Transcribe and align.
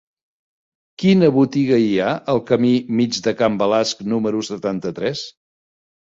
Quina 1.01 1.27
botiga 1.33 1.77
hi 1.83 1.91
ha 1.97 2.07
al 2.33 2.41
camí 2.47 2.71
Mig 2.99 3.19
de 3.27 3.33
Can 3.41 3.59
Balasc 3.59 4.01
número 4.15 4.41
setanta-tres? 4.49 5.23